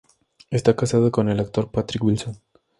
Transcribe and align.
Está 0.49 0.75
casada 0.75 1.11
con 1.11 1.29
el 1.29 1.39
actor 1.39 1.69
Patrick 1.69 2.03
Wilson. 2.03 2.35